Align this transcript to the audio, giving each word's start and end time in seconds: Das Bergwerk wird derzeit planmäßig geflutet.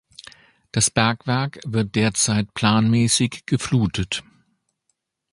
Das 0.71 0.89
Bergwerk 0.89 1.59
wird 1.63 1.93
derzeit 1.93 2.51
planmäßig 2.55 3.43
geflutet. 3.45 4.23